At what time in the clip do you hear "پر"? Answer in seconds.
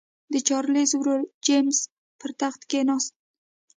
2.19-2.31